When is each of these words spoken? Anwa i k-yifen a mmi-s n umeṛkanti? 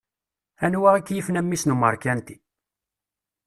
Anwa 0.65 0.89
i 0.99 1.01
k-yifen 1.01 1.39
a 1.39 1.41
mmi-s 1.43 1.63
n 1.65 1.73
umeṛkanti? 1.73 2.35